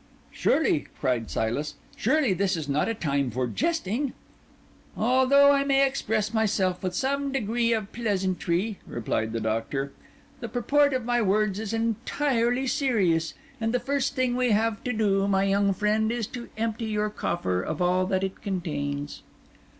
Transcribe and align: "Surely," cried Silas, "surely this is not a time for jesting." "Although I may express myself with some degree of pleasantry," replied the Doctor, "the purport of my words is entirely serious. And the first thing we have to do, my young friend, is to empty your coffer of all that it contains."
"Surely," 0.31 0.87
cried 0.99 1.29
Silas, 1.29 1.75
"surely 1.95 2.33
this 2.33 2.57
is 2.57 2.67
not 2.67 2.89
a 2.89 2.95
time 2.95 3.29
for 3.29 3.45
jesting." 3.45 4.13
"Although 4.97 5.51
I 5.51 5.63
may 5.63 5.85
express 5.85 6.33
myself 6.33 6.81
with 6.81 6.95
some 6.95 7.31
degree 7.31 7.71
of 7.71 7.91
pleasantry," 7.93 8.79
replied 8.87 9.31
the 9.31 9.39
Doctor, 9.39 9.91
"the 10.39 10.49
purport 10.49 10.93
of 10.95 11.05
my 11.05 11.21
words 11.21 11.59
is 11.59 11.71
entirely 11.71 12.65
serious. 12.65 13.35
And 13.59 13.75
the 13.75 13.79
first 13.79 14.15
thing 14.15 14.35
we 14.35 14.49
have 14.49 14.83
to 14.85 14.91
do, 14.91 15.27
my 15.27 15.43
young 15.43 15.71
friend, 15.71 16.11
is 16.11 16.25
to 16.29 16.49
empty 16.57 16.85
your 16.85 17.11
coffer 17.11 17.61
of 17.61 17.79
all 17.79 18.07
that 18.07 18.23
it 18.23 18.41
contains." 18.41 19.21